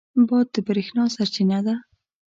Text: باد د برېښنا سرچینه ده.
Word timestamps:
باد 0.27 0.47
د 0.53 0.55
برېښنا 0.67 1.03
سرچینه 1.15 1.59
ده. 1.65 1.75